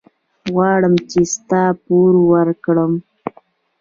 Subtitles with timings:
[0.53, 2.93] غواړم چې ستا پور ورکړم.